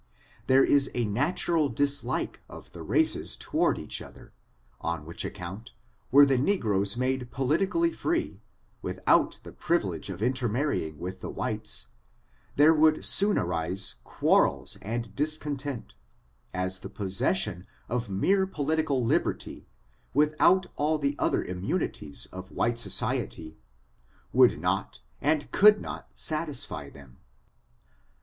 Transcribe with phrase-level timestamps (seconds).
[0.47, 4.33] There is a nat ural dislike of the races toward each other,
[4.79, 5.73] on which account,
[6.11, 8.41] were the negroes made politically free,
[8.81, 11.89] with out the privilege of intermarrying with the whites,
[12.55, 15.93] there would soon arise quarrels and discontent;
[16.51, 19.67] as the possession of mere political liberty,
[20.15, 23.55] without all the other immunities of white society,
[24.33, 27.19] would not and could not satisfy them.